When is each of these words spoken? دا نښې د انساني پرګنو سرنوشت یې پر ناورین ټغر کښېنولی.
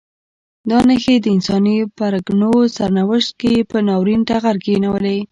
دا 0.69 0.79
نښې 0.87 1.15
د 1.21 1.25
انساني 1.35 1.77
پرګنو 1.97 2.53
سرنوشت 2.77 3.37
یې 3.51 3.55
پر 3.69 3.79
ناورین 3.87 4.21
ټغر 4.29 4.55
کښېنولی. 4.63 5.19